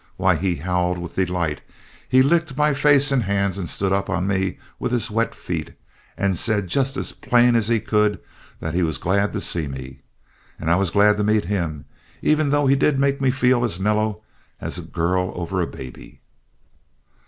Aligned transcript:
Why, 0.17 0.35
he 0.35 0.55
howled 0.55 0.97
with 0.97 1.13
delight. 1.13 1.61
He 2.09 2.23
licked 2.23 2.57
my 2.57 2.73
face 2.73 3.11
and 3.11 3.21
hands 3.21 3.59
and 3.59 3.69
stood 3.69 3.93
up 3.93 4.09
on 4.09 4.25
me 4.25 4.57
with 4.79 4.91
his 4.91 5.11
wet 5.11 5.35
feet 5.35 5.73
and 6.17 6.35
said 6.35 6.69
just 6.69 6.97
as 6.97 7.11
plain 7.11 7.53
as 7.55 7.67
he 7.67 7.79
could 7.79 8.19
that 8.59 8.73
he 8.73 8.81
was 8.81 8.97
glad 8.97 9.31
to 9.33 9.39
see 9.39 9.67
me 9.67 9.77
again. 9.85 9.99
And 10.57 10.71
I 10.71 10.75
was 10.75 10.89
glad 10.89 11.17
to 11.17 11.23
meet 11.23 11.45
him, 11.45 11.85
even 12.23 12.49
though 12.49 12.65
he 12.65 12.75
did 12.75 12.97
make 12.97 13.21
me 13.21 13.29
feel 13.29 13.63
as 13.63 13.79
mellow 13.79 14.23
as 14.59 14.79
a 14.79 14.81
girl 14.81 15.33
over 15.35 15.61
a 15.61 15.67
baby. 15.67 16.21